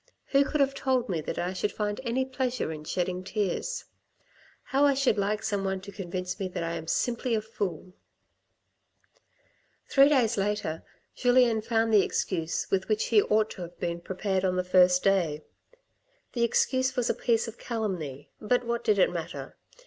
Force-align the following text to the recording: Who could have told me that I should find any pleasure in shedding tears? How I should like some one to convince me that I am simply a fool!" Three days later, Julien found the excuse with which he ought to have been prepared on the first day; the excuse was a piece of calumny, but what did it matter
Who 0.29 0.43
could 0.45 0.61
have 0.61 0.73
told 0.73 1.09
me 1.09 1.21
that 1.21 1.37
I 1.37 1.53
should 1.53 1.71
find 1.71 2.01
any 2.03 2.25
pleasure 2.25 2.71
in 2.71 2.85
shedding 2.85 3.23
tears? 3.23 3.85
How 4.63 4.83
I 4.83 4.95
should 4.95 5.19
like 5.19 5.43
some 5.43 5.63
one 5.63 5.79
to 5.81 5.91
convince 5.91 6.39
me 6.39 6.47
that 6.47 6.63
I 6.63 6.71
am 6.73 6.87
simply 6.87 7.35
a 7.35 7.39
fool!" 7.41 7.93
Three 9.91 10.09
days 10.09 10.37
later, 10.37 10.81
Julien 11.13 11.61
found 11.61 11.93
the 11.93 12.01
excuse 12.01 12.65
with 12.71 12.89
which 12.89 13.09
he 13.09 13.21
ought 13.21 13.51
to 13.51 13.61
have 13.61 13.79
been 13.79 14.01
prepared 14.01 14.43
on 14.43 14.55
the 14.55 14.63
first 14.63 15.03
day; 15.03 15.43
the 16.33 16.43
excuse 16.43 16.95
was 16.95 17.07
a 17.07 17.13
piece 17.13 17.47
of 17.47 17.59
calumny, 17.59 18.31
but 18.41 18.63
what 18.65 18.83
did 18.83 18.97
it 18.97 19.11
matter 19.13 19.55